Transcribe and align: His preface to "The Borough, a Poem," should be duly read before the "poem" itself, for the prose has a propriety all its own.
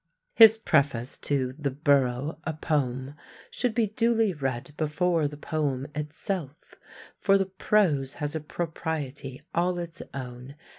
His 0.33 0.57
preface 0.57 1.15
to 1.17 1.51
"The 1.59 1.69
Borough, 1.69 2.39
a 2.43 2.53
Poem," 2.55 3.13
should 3.51 3.75
be 3.75 3.85
duly 3.85 4.33
read 4.33 4.73
before 4.75 5.27
the 5.27 5.37
"poem" 5.37 5.85
itself, 5.93 6.73
for 7.15 7.37
the 7.37 7.45
prose 7.45 8.15
has 8.15 8.35
a 8.35 8.39
propriety 8.39 9.43
all 9.53 9.77
its 9.77 10.01
own. 10.11 10.55